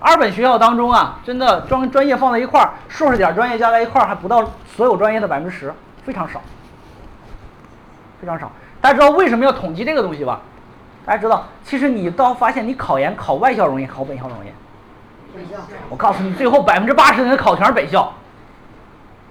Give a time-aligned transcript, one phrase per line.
[0.00, 5.72] 二本学校当中啊，真的专专业放在一块儿，硕士点专业加在一块儿还不到所有专业的百分之十，
[6.04, 6.40] 非常少，
[8.20, 8.50] 非常少。
[8.80, 10.40] 大家知道为什么要统计这个东西吧？
[11.04, 14.48] 大家知道，其实你到发现你考研考外校容易，考本校容易。
[15.88, 18.12] 我告诉你，最后百分之八十的人考全是本校，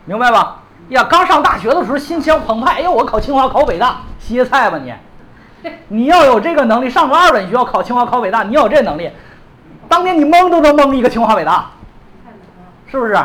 [0.06, 0.62] 明白吧？
[0.90, 4.94] 呀，刚上大学的时候心情澎湃，哎呦，我考清华考北大，歇菜吧你！
[5.88, 9.10] 你要有这个能力，上个二本学校考清华考北大，你要有这能力，
[9.88, 11.72] 当年你蒙都能蒙一个清华北大，
[12.88, 13.18] 是不是？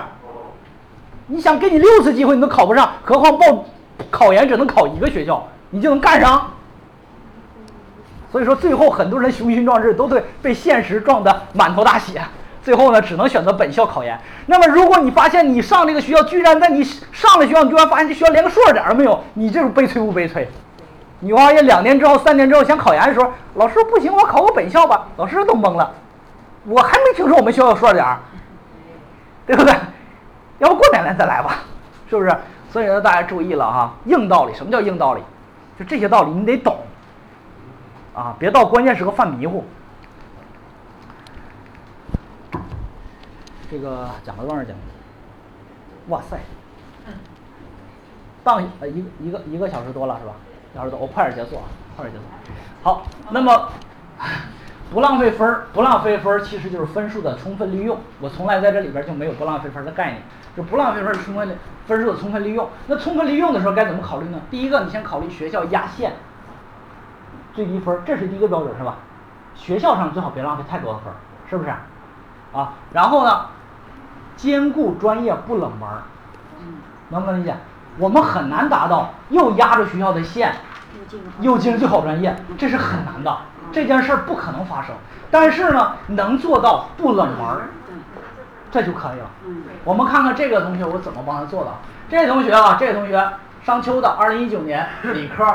[1.26, 3.64] 你想给你六次机会你都考不上，何况报
[4.10, 6.50] 考研只能考一个学校，你就能干上？
[8.32, 12.22] 所以说最后很多人雄心壮志都对被现实撞得满头大血。
[12.62, 14.20] 最后呢，只能选择本校考研。
[14.44, 20.46] 那么，如果你发现你上这个学校，居然在你上了学校，你居然发现这学校连个硕士点都没有，你这种悲催不悲催？
[21.20, 25.06] 你发现两年之后、三年之后想考研的时候，老师不行，我考个本校吧。
[25.16, 25.90] 老师都懵了，
[26.64, 28.20] 我还没听说我们学校有硕士点儿，
[29.46, 29.74] 对不对？
[30.58, 31.60] 要不过两年再来吧，
[32.08, 32.36] 是不是？
[32.70, 34.54] 所以说大家注意了哈，硬道理。
[34.54, 35.22] 什么叫硬道理？
[35.78, 36.78] 就这些道理你得懂
[38.14, 39.64] 啊，别到关键时刻犯迷糊。
[43.70, 44.76] 这个讲了多长时间？
[46.08, 46.38] 哇塞，
[48.44, 50.32] 当呃一个一个一个小时多了是吧？
[50.74, 51.64] 小时多，我快点结束啊，
[51.96, 52.24] 快点结束。
[52.82, 53.68] 好，那么
[54.92, 57.98] 不浪费分儿，不浪费分儿其实就是分数的充分利用。
[58.20, 60.22] 我从来在这里边就没有不浪费分儿的概念，
[60.56, 61.54] 就不浪费分儿充分的
[61.86, 62.68] 分数的充分利用。
[62.86, 64.40] 那充分利用的时候该怎么考虑呢？
[64.50, 66.14] 第一个，你先考虑学校压线，
[67.54, 68.96] 最低分儿，这是第一个标准是吧？
[69.54, 71.16] 学校上最好别浪费太多的分儿，
[71.48, 71.70] 是不是？
[72.52, 73.46] 啊，然后呢？
[74.36, 75.86] 兼顾专业不冷门，
[77.10, 77.54] 能不能理解？
[77.98, 80.54] 我们很难达到又压着学校的线，
[81.40, 83.36] 又进最好专业，这是很难的。
[83.72, 84.94] 这件事儿不可能发生。
[85.30, 87.68] 但是呢，能做到不冷门，
[88.70, 89.30] 这就可以了。
[89.84, 91.70] 我们看看这个同学我怎么帮他做的。
[92.08, 95.46] 这位同学啊，这位同学，商丘的，二零一九年 理科，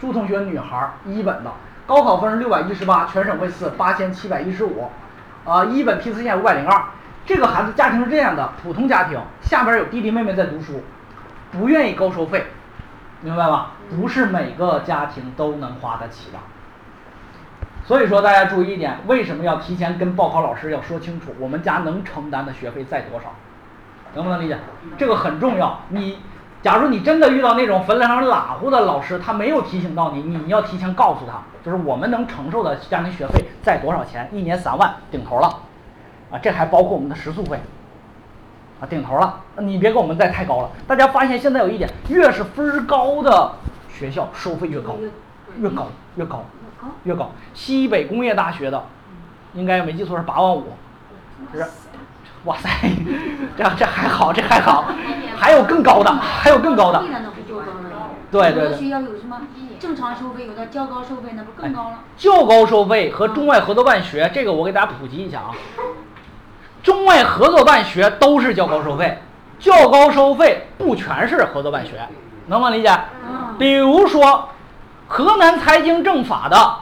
[0.00, 1.50] 朱同学，女孩，一本的，
[1.86, 4.90] 高考分是六百一十八，全省位次八千七百一十五，
[5.46, 6.84] 啊，一本批次线五百零二。
[7.24, 10.82] 这个孩子家庭是这样的，普通家庭，下边有弟弟妹妹在读书，
[11.50, 12.46] 不愿意高收费，
[13.22, 13.72] 明白吧？
[13.90, 16.38] 不是每个家庭都能花得起的。
[17.84, 23.32] 所以说大家注意一点，为什么要提前跟报考老师要说清楚，我们家能承担的学费在多少，
[24.14, 24.56] 能不能理解？
[24.96, 25.80] 这个很重要。
[25.88, 26.18] 你
[26.62, 35.48] 假如你真的遇到那种分量上拉乎的老师，他没有提醒到你，你要提前告诉他，就是我们能承受的家庭学费在多少钱，一年三万顶头了。
[36.30, 37.60] 啊，这还包括我们的食宿费，
[38.82, 39.38] 啊，顶头了。
[39.58, 40.70] 你别给我们再太高了。
[40.88, 43.52] 大家发现现在有一点，越是分儿高的
[43.88, 44.96] 学校，收费越高，
[45.58, 46.44] 越高，越高，
[47.04, 47.30] 越高。
[47.54, 48.82] 西北工业大学的，
[49.54, 50.64] 应该没记错是八万五，
[51.54, 51.64] 是，
[52.44, 52.68] 哇塞，
[53.56, 54.86] 这这还好，这还好，
[55.36, 57.04] 还有更高的，还有更高的。
[58.32, 58.78] 对对对。
[58.78, 59.42] 学校有什么
[59.78, 62.00] 正常收费，有的较高收费，那不更高了？
[62.16, 65.54] 较高收费和中外合作办学，这个我给大家普及一下啊。
[66.82, 69.18] 中外合作办学都是较高收费，
[69.58, 72.08] 较高收费不全是合作办学，
[72.46, 72.90] 能不能理解？
[73.58, 74.48] 比如说，
[75.06, 76.76] 河南财经政法的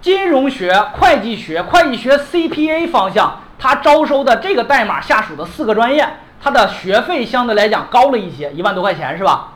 [0.00, 6.08] 金融学、会计学、会计学 CPA 方向，它招收的这个代码下属的四个专业，
[6.42, 9.48] 它的学费相对来讲高了一些，一万多块钱是吧？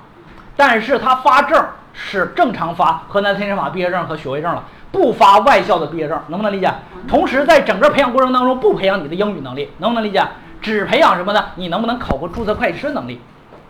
[0.57, 4.63] 但是它发证是正常发河南财经政法毕业证和学位证了。
[4.95, 6.73] 不发外校的毕业证，能不能理解？
[7.09, 10.23] 同时，在整个培养过程当中，不培养你的英语能力，能不能理解？
[10.63, 11.47] 只培养什么呢？
[11.57, 13.21] 你能不能考个注册会计师能力？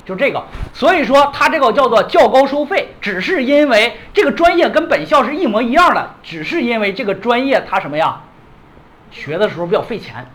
[0.05, 0.45] 就这个。
[0.75, 8.21] 所以说，它这个叫做较高收费，只是因为这个专业跟本校是一模一样的，只是因为这个专业它什么呀？
[9.11, 10.27] 学的时候比较费钱，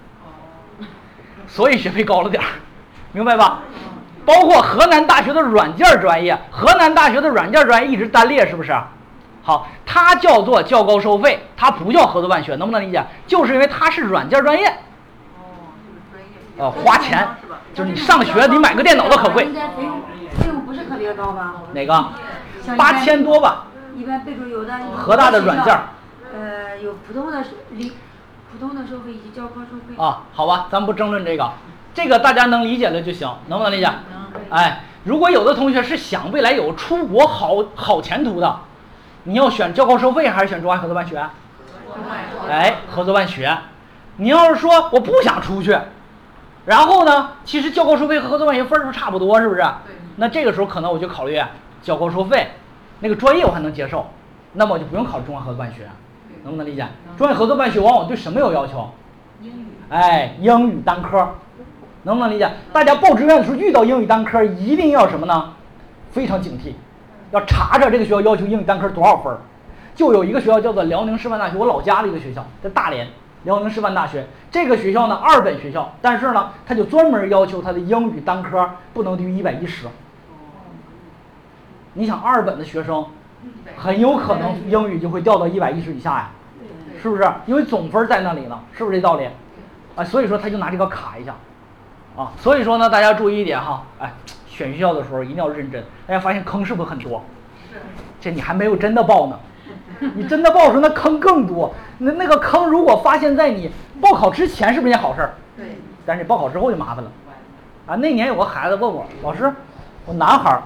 [1.48, 2.48] 所以学费高了点儿，
[3.12, 3.60] 明白吧？
[4.26, 8.74] 包括河南大学的软件专业，河南大学的软件专业一直单列，是不是？
[9.50, 13.04] 好，它叫做较高收费，它不叫合作办学，能不能理解？
[13.26, 14.68] 就是因为它是软件专业。
[14.68, 16.30] 哦，就是专业。
[16.60, 17.28] 呃，花钱，
[17.74, 19.46] 就是你上学你买个电脑都可贵。
[19.46, 20.02] 应该费用
[20.38, 21.56] 费用不是特别高吧？
[21.74, 22.06] 哪个？
[22.78, 23.66] 八千多吧。
[23.96, 24.72] 一般备注有的。
[24.96, 25.76] 河大的软件。
[26.32, 27.94] 呃，有普通的理，
[28.52, 30.00] 普通的收费以及较高收费。
[30.00, 31.52] 啊，好吧，咱不争论这个，
[31.96, 33.86] 这个大家能理解了就行，能不能理解？
[33.86, 34.60] 能。
[34.60, 38.60] 哎，如果有的同学是想未来有出国好好前途的。
[39.24, 41.24] 你要选教高收费还是选中外合作办学？
[42.50, 43.58] 哎，合作办学。
[44.18, 45.78] 你要是说我不想出去，
[46.66, 49.64] 然后呢，其实教高收费和合作办学分数差不多，是不是？
[50.18, 51.42] 那这个时候可能我就考虑
[51.82, 52.48] 教高收费，
[53.00, 54.08] 那个专业我还能接受，
[54.54, 55.88] 那么我就不用考虑中外合作办学，
[56.44, 56.86] 能不能理解？
[57.18, 58.90] 中外合作办学往往对什么有要求？
[59.42, 59.66] 英语。
[59.90, 61.36] 哎，英语单科，
[62.04, 62.52] 能不能理解？
[62.74, 65.54] 大家报志愿的时候遇到英语单科，一定要什么呢？
[66.12, 66.74] 非常警惕，
[67.32, 69.40] 要查查这个学校要求英语单科多少分儿。
[69.96, 73.08] 就有一个学校叫做辽宁师范大学，我老家的一个学校，在大连。
[73.46, 79.88] 辽宁师范大学这个学校呢，二本学校，但是呢，他就专门要求他的英语单科不能低于一百一十。
[81.94, 83.06] 你想，二本的学生
[83.78, 86.30] 很有可能英语就会掉到一百一十以下呀，
[87.02, 87.26] 是不是？
[87.46, 89.30] 因为总分在那里呢，是不是这道理？
[89.96, 91.34] 啊，所以说他就拿这个卡一下，
[92.18, 94.12] 啊，所以说呢，大家注意一点哈，哎，
[94.60, 95.82] 选学校的时候一定要认真。
[96.06, 97.24] 大家发现坑是不是很多？
[98.20, 99.40] 这你还没有真的报呢。
[100.16, 101.74] 你真的报时候，那坑更多。
[102.00, 103.72] 那那个坑如果发现在你
[104.02, 105.34] 报考之前，是不是件好事儿？
[105.56, 105.78] 对。
[106.06, 107.10] 但是你报考之后就麻烦了。
[107.88, 109.50] 啊，那年有个孩子问我，老师，
[110.06, 110.62] 我男孩儿，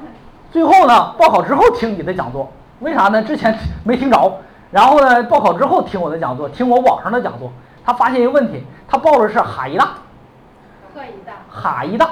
[0.51, 3.21] 最后呢，报考之后听你的讲座，为啥呢？
[3.21, 4.39] 之前没听着，
[4.71, 7.51] 然后呢，报考之后听我的讲座，听我网上的讲座，
[7.85, 9.89] 他发现一个问题，他报的是哈医大。
[10.95, 11.33] 哈医大。
[11.51, 12.09] 哈医大。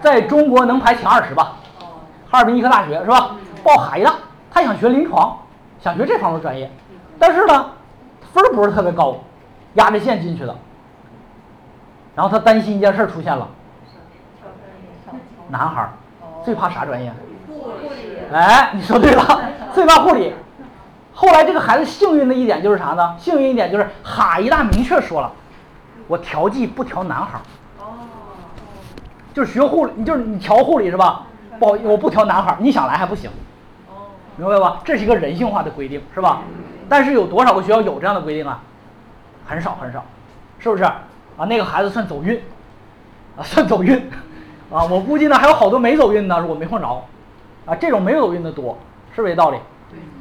[0.00, 1.52] 在中国能排前二十吧？
[2.30, 3.36] 哈尔滨医科大学是吧？
[3.62, 4.14] 报哈医大。
[4.54, 5.34] 他想学临床，
[5.80, 6.70] 想学这方面专业，
[7.18, 7.70] 但是呢，
[8.34, 9.16] 分儿不是特别高，
[9.74, 10.54] 压着线进去的。
[12.14, 13.48] 然后他担心一件事出现了，
[15.48, 15.92] 男孩儿
[16.44, 17.10] 最怕啥专业？
[17.48, 18.18] 护理。
[18.30, 19.40] 哎，你说对了，
[19.72, 20.34] 最怕护理。
[21.14, 23.14] 后来这个孩子幸运的一点就是啥呢？
[23.18, 25.32] 幸运一点就是哈医大明确说了，
[26.08, 27.40] 我调剂不调男孩儿。
[29.32, 29.34] 哦。
[29.34, 31.26] 就是学护理，你就是你调护理是吧？
[31.58, 33.30] 不，我不调男孩，你想来还不行。
[34.36, 34.80] 明白吧？
[34.84, 36.42] 这是一个人性化的规定，是吧？
[36.88, 38.60] 但是有多少个学校有这样的规定啊？
[39.46, 40.04] 很少很少，
[40.58, 40.84] 是不是？
[40.84, 42.40] 啊，那个孩子算走运，
[43.36, 43.96] 啊， 算走运，
[44.70, 47.02] 啊，我估计呢还有好多没走运呢，我没碰着，
[47.66, 48.76] 啊，这种没有走运的多，
[49.14, 49.58] 是不是这道理？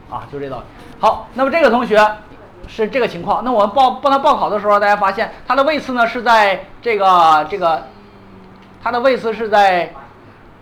[0.09, 0.63] 啊，就这道理。
[0.99, 2.05] 好，那么这个同学
[2.67, 7.83] 是这个情况，那我们报帮他报考的时候，大家发现他的位次呢是在这个这个，
[8.83, 9.93] 他的位次是在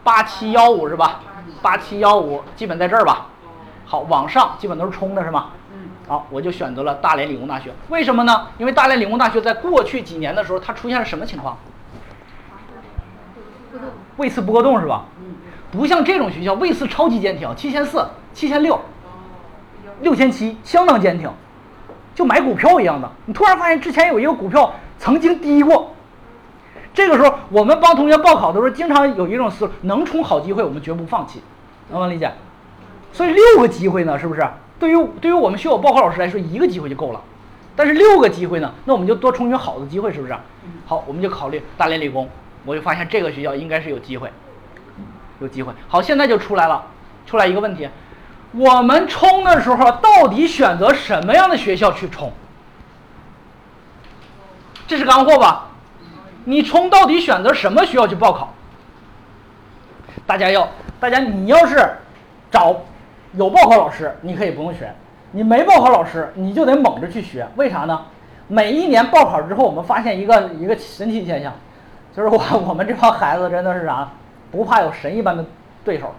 [0.04, 1.22] 八七幺五是吧？
[1.62, 3.28] 八七幺五基本在这儿吧？
[3.86, 5.50] 好，往上基本都是冲的，是吗？
[5.74, 5.90] 嗯。
[6.08, 7.72] 好，我就选择了大连理工大学。
[7.90, 8.48] 为什么呢？
[8.58, 11.58] 因为大连理工大学在过去几年的时候，它出现了什么情况？
[14.18, 15.06] 位次波动是吧？
[15.20, 15.36] 嗯。
[15.72, 18.80] 不像这种学校，位次超级坚挺，七千四、七千六、
[20.02, 21.30] 六千七，相当坚挺，
[22.16, 23.08] 就买股票一样的。
[23.26, 25.94] 你突然发现之前有一个股票曾经低过，
[27.00, 31.42] 这个时候我们帮同学报考的时候，经常有一种思路：能冲好机会，我们绝不放弃，
[31.88, 32.30] 能不能理解？
[33.14, 34.46] 所以六个机会呢，是不是？
[34.78, 37.22] 对于对于我们学我报考老师来说，一个机会就够了。
[37.74, 40.36] 但是六个机会呢，那我们就多冲取好的机会，是不是？
[40.86, 42.30] 好，我们就考虑大连理工，
[42.66, 44.30] 我就发现这个学校应该是有机会，
[45.40, 45.72] 有机会。
[45.88, 46.84] 好，现在就出来了，
[47.26, 47.88] 出来一个问题：
[48.52, 52.34] 我们冲的时候到底选择什么样的学校去冲？
[54.86, 55.69] 这是干货吧？
[56.50, 58.52] 你冲到底选择什么学校去报考？
[60.26, 60.68] 大家要，
[61.00, 61.78] 大家你要是
[62.50, 62.76] 找。
[63.34, 64.88] 有报考老师，你可以不用选；
[65.34, 67.48] 你没报考老师，你就得猛着去学。
[67.56, 68.06] 为啥呢？
[68.48, 71.54] 每一年报考之后，我们发现一个一个神奇现象，
[72.16, 74.10] 就是我 我们这帮孩子真的是啥，
[74.50, 75.46] 不怕有神一般的
[75.86, 76.16] 对手。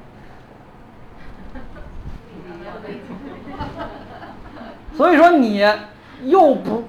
[4.96, 5.66] 所以说你
[6.26, 6.84] 又不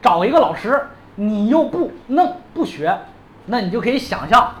[0.00, 0.80] 找一个老师，
[1.14, 2.98] 你又不弄不学，
[3.46, 4.52] 那你就可以想象，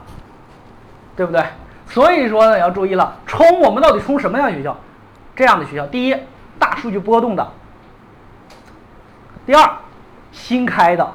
[1.16, 1.44] 对不对？
[1.86, 4.76] 所以说呢，要注意了，冲我们到底冲什么样的学校？
[5.34, 6.16] 这样的学校，第一，
[6.58, 7.44] 大数据波动的；
[9.46, 9.70] 第二，
[10.30, 11.12] 新开的，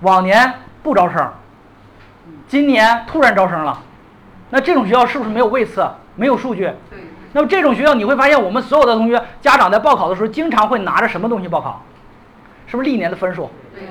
[0.00, 0.52] 往年
[0.82, 1.32] 不招生，
[2.46, 3.80] 今年突然招生了，
[4.50, 5.86] 那这种学校是不是没有位次，
[6.16, 6.70] 没有数据？
[6.90, 7.00] 对。
[7.32, 11.82] 那么这种学校，你会发现我们所有的同学家长在报考的时候，经常会拿着什么东西报考？
[12.74, 13.48] 是不是历年的分数？
[13.72, 13.84] 对。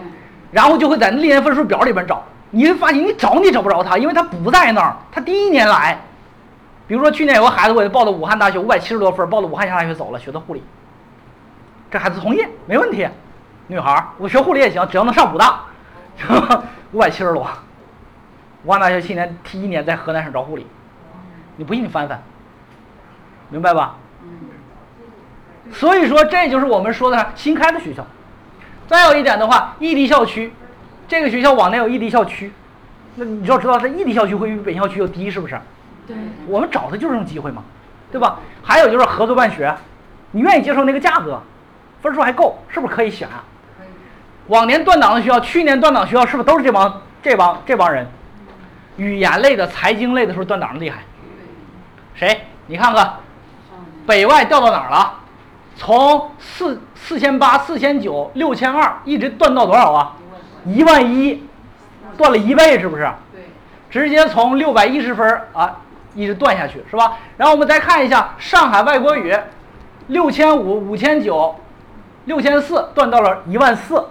[0.51, 2.21] 然后就会在历年分数表里边找。
[2.51, 4.93] 你会发现，你找你找不着他，因为他不在那儿。
[5.09, 5.97] 他第一年来，
[6.85, 10.61] 比如说去年有个孩子，我给他报的武汉大学，五百七十多分，报的武汉大学走了，学的护理。
[11.89, 13.07] 这孩子同意，没问题。
[13.67, 15.61] 女孩，我学护理也行，只要能上武大，
[16.91, 17.47] 五百七十多。
[18.65, 20.67] 武汉大学去年第一年在河南省招护理，
[21.55, 22.21] 你不信你翻翻，
[23.49, 23.95] 明白吧？
[25.71, 28.05] 所以说，这就是我们说的新开的学校。
[28.87, 30.53] 再有一点的话，异地校区。
[31.07, 32.51] 这个学校往年有异地校区，
[33.15, 35.59] 那你要知道，这异地校区会比本校区要低，是不是？
[36.07, 36.15] 对。
[36.47, 37.63] 我们找的就是这种机会嘛，
[38.11, 38.39] 对吧？
[38.63, 39.75] 还有就是合作办学，
[40.31, 41.41] 你愿意接受那个价格，
[42.01, 43.43] 分数还够，是不是可以选啊？
[44.47, 48.07] 往年断档的学校，去年断档学校是不是都是这帮这帮这帮人？
[48.97, 50.99] 语言类的、财经类的，是不是断档的厉害？
[52.15, 52.41] 谁？
[52.67, 53.13] 你看看，
[54.07, 55.13] 北外调到哪儿了？
[55.75, 60.15] 从四四千八、四千九、六千二，一直断到多少啊？
[60.65, 61.43] 一万一，
[62.17, 63.09] 断了一倍，是不是？
[63.33, 63.41] 对。
[63.89, 65.81] 直接从六百一十分啊，
[66.15, 67.17] 一直断下去，是吧？
[67.37, 69.35] 然后我们再看一下上海外国语，
[70.07, 71.55] 六千五、五千九、
[72.25, 74.05] 六千四，断到了一万四，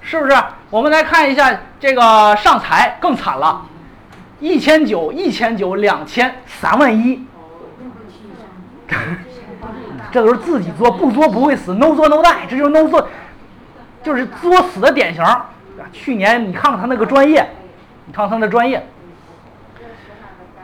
[0.00, 0.36] 是不是？
[0.70, 3.66] 我们来看一下这个上财更惨了，
[4.40, 7.26] 一千九、一千九、两千、三万一。
[10.12, 13.08] 这都是自己作，不作不会死，no 作 no die，这就是 no 作，
[14.02, 15.24] 就是作死的典型。
[15.92, 17.48] 去年你看看他那个专业，
[18.06, 18.86] 你看看他那专业。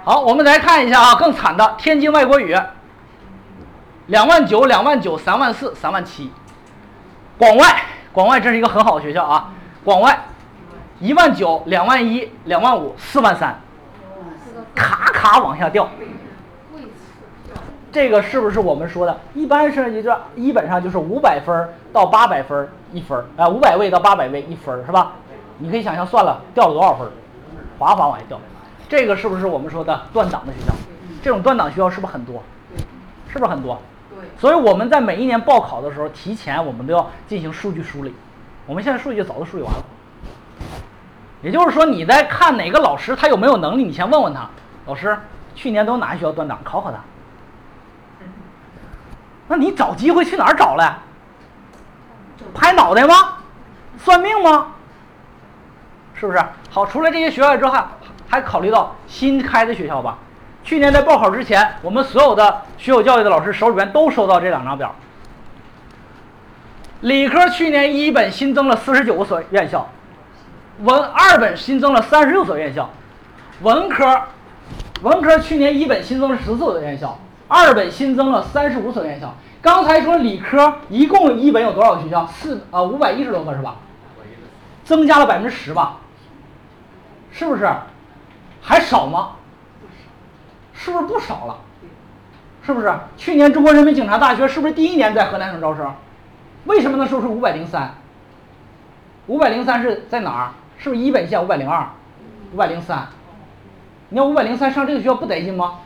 [0.04, 2.56] 好，我们来看一下啊，更惨的天津外国语，
[4.06, 6.32] 两万九、两万九、三万四、三万七。
[7.38, 7.82] 广外，
[8.12, 9.50] 广外这是一个很好的学校啊，
[9.84, 10.18] 广外，
[10.98, 13.60] 一万九、两万一、两万五、四万三，
[14.74, 15.88] 咔咔往下掉。
[17.92, 19.20] 这个是不是我们说的？
[19.34, 25.12] 一般是一个，基本上就是五百分到八百分一分啊，五百位到八百位一分是吧？
[25.58, 27.06] 你可以想象，算了，掉了多少分，
[27.78, 28.40] 哗哗往下掉。
[28.88, 30.72] 这个是不是我们说的断档的学校？
[31.22, 32.42] 这种断档学校是不是很多？
[33.28, 33.78] 是不是很多？
[34.10, 34.26] 对。
[34.38, 38.14] 所以我们在每一年报考的时候，提前我们都要进行数据梳理。
[38.66, 39.84] 我们现在数据早就梳理完了。
[41.42, 44.48] 也就是说，你在看哪个老师他有没有能力，你先问问他，
[44.86, 45.14] 老师，
[45.54, 46.58] 去年都哪些学校断档？
[46.64, 46.98] 考考他。
[49.52, 50.84] 那你找机会去哪儿找嘞？
[52.54, 53.14] 拍脑袋吗？
[53.98, 54.68] 算命吗？
[56.14, 56.42] 是不是？
[56.70, 57.84] 好，除了这些学校之外，
[58.30, 60.16] 还考虑到新开的学校吧。
[60.64, 64.94] 去年在报考之前，我们所有的学有教育的老师手里边都收到这两张表。
[67.02, 69.86] 理科去年一本新增了四十九所院校，
[70.78, 72.88] 文二本新增了三十六所院校，
[73.60, 74.18] 文科，
[75.02, 77.18] 文科去年一本新增了十四所院校。
[77.52, 79.34] 二本新增了三十五所院校。
[79.60, 82.26] 刚才说理科一共一本有多少个学校？
[82.26, 83.76] 四啊五百一十多个是吧？
[84.86, 85.98] 增加了百分之十吧？
[87.30, 87.70] 是不是？
[88.62, 89.32] 还少吗？
[90.72, 91.58] 是不是不少了？
[92.64, 92.90] 是不是？
[93.18, 95.94] 去年中国人民警察大学是不是第一年在河南省招生？
[96.64, 97.94] 为什么能说出五百零三？
[99.26, 100.52] 五百零三是在哪儿？
[100.78, 101.86] 是不是一本线五百零二？
[102.54, 103.08] 五百零三？
[104.08, 105.80] 你要五百零三上这个学校不得劲吗？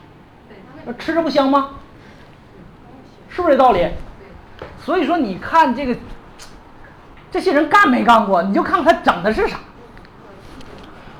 [0.86, 1.70] 那吃着不香吗？
[3.28, 3.86] 是不是这道理？
[4.80, 5.96] 所以说，你看这个，
[7.30, 8.40] 这些人干没干过？
[8.42, 9.58] 你就看看他整的是啥。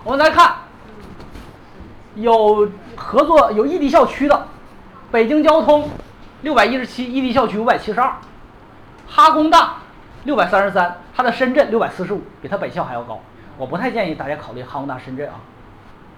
[0.04, 0.54] 我们来看，
[2.14, 4.46] 有合作有异地校区的，
[5.10, 5.90] 北京交通
[6.42, 8.12] 六百一十七，异地校区五百七十二，
[9.08, 9.78] 哈工大
[10.22, 13.20] 六百三十三，它的深圳六百四十五，比它本校还要高。
[13.58, 15.34] 我不太建议大家考虑哈工大深圳啊，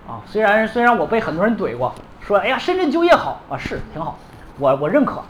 [0.09, 1.95] 啊，虽然虽然我被很多人怼过。
[2.21, 4.19] 说，哎呀，深圳就业好啊，是挺好，
[4.59, 5.23] 我我认可。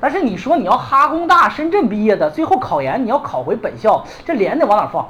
[0.00, 5.08] 但是你说你要哈工大深圳毕业的，最后考研你要考回本校，这脸得往哪放？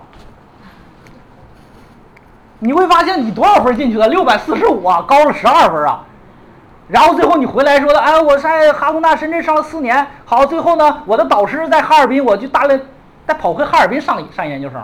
[2.60, 4.08] 你会发现你多少分进去了？
[4.08, 6.04] 六百四十五啊，高了十二分啊。
[6.88, 12.80] 然后最后你回来说的，哎，我在哈工大深圳上了四年，好，最后呢，我的导师在哈尔滨，我就搭了，
[13.26, 14.82] 再跑回哈尔滨上上研究生。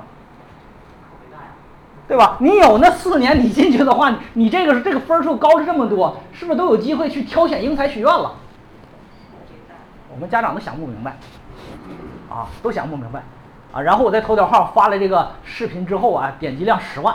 [2.10, 2.36] 对吧？
[2.40, 8.32] 你有那四年，你进去的话，你这个这个分数高了这么多，是不是都有机会去挑选英才学院了？
[10.12, 11.16] 我们家长都想不明白，
[12.28, 13.22] 啊，都想不明白，
[13.70, 17.14] 啊，然后我在头条号发了这个视频之后啊，点击量十万，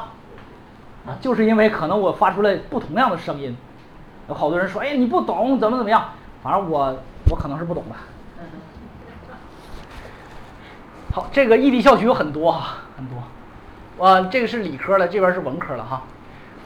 [1.06, 3.54] 啊，就是因为可能我发出了不同样的声音，
[4.30, 6.06] 有好多人说，哎，你不懂怎么怎么样，
[6.42, 6.98] 反正我
[7.30, 7.96] 我可能是不懂的。
[11.12, 13.18] 好，这个异地校区有很多啊，很多。
[13.98, 16.02] 哇，这个是理科的，这边是文科的哈。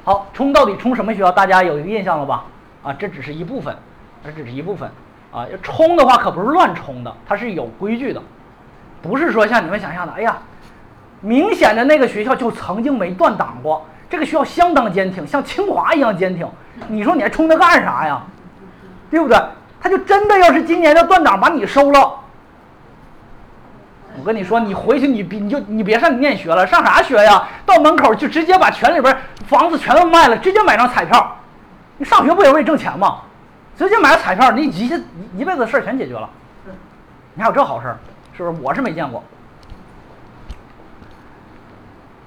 [0.03, 1.31] 好，冲到底冲什么学校？
[1.31, 2.45] 大家有一个印象了吧？
[2.83, 3.75] 啊，这只是一部分，
[4.23, 4.89] 这只是一部分。
[5.31, 8.21] 啊，要冲的话可不是乱冲的，它是有规矩的，
[9.01, 10.37] 不是说像你们想象的，哎呀，
[11.21, 16.47] 明显的那个学校就曾经没断档过，这个学校相当坚挺，像清华一样坚挺。
[16.87, 18.23] 你说你还冲它干啥呀？
[19.11, 19.37] 对不对？
[19.81, 22.18] 他就真的要是今年要断档把你收了。
[24.19, 27.47] 我跟你说，你回去你别你就你别上念学了，上啥学呀？
[27.65, 29.15] 到门口就直接把全里边
[29.47, 31.37] 房子全都卖了，直接买张彩票。
[31.97, 33.21] 你上学不也为挣钱吗？
[33.77, 35.03] 直接买个彩票，你一一
[35.37, 36.29] 一辈子事儿全解决了。
[37.33, 37.97] 你还有这好事儿，
[38.35, 38.61] 是不是？
[38.61, 39.23] 我是没见过。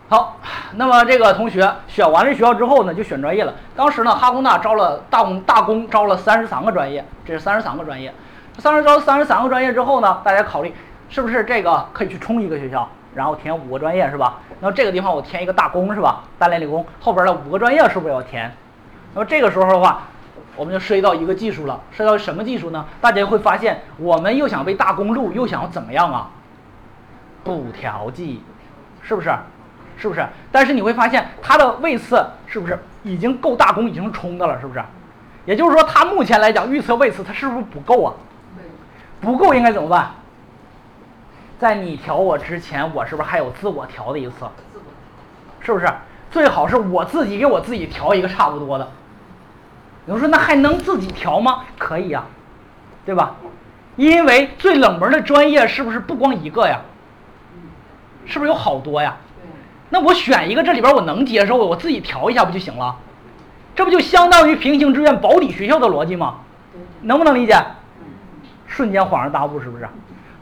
[0.08, 0.36] 好，
[0.74, 3.52] 那么这个同学选完了学校之后呢，就选专业了。
[3.76, 8.12] 当时呢，哈工大招了大工大工招了三十三个专业，这是三十三个专业。
[8.58, 10.74] 三十招三十三个专业之后呢，大家考虑。
[11.12, 14.40] 是不是这个可以去冲一个学校，然后填五个专业是吧？
[14.60, 16.24] 那么这个地方我填一个大工是吧？
[16.38, 18.50] 大连理工后边的五个专业是不是要填？
[19.12, 20.04] 那么这个时候的话，
[20.56, 22.86] 我们就涉及到一个技术了，涉及到什么技术呢？
[23.02, 26.30] 大家会发现，我们又想被大公录，又想要怎么样啊？
[27.44, 28.42] 补调剂，
[29.02, 29.30] 是不是？
[29.98, 30.26] 是不是？
[30.50, 34.58] 但是你会发现，它的位次是不是已经够大公已经冲的了？
[34.58, 34.82] 是不是？
[35.44, 38.14] 也就是说，它目前来讲预测位次它是不是不够啊？
[39.20, 40.10] 不够应该怎么办？
[41.62, 44.48] 在你调我之前，我是不是还有自我调的一次？
[45.60, 45.86] 是不是？
[46.28, 48.88] 最好是我自己给我自己调一个差不多的。
[50.06, 51.62] 有人说那还能自己调吗？
[51.78, 52.24] 可以呀，
[53.06, 53.36] 对吧？
[53.94, 56.80] 因为最冷门的专业是不是不光一个呀？
[58.26, 59.16] 是不是有好多呀？
[59.90, 62.96] 那我选一个这里边我能接受的，我自己调一下不就行了？
[63.76, 66.40] 这不就相当于平行志愿保底学校的逻辑吗？
[67.02, 67.64] 能不能理解？
[68.66, 69.88] 瞬间恍然大悟，是不是？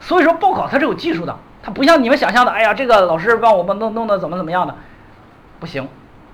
[0.01, 4.75] 所以说报考它是有技术的，它不像你们想象的，哎呀，这个老师帮我们弄弄的怎么怎么样的，
[5.61, 5.87] 不行。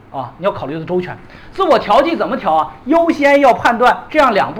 [0.09, 1.15] 啊，你要考虑的周全。
[1.51, 2.71] 自我调剂怎么调啊？
[2.85, 4.55] 优先要判断这样两步。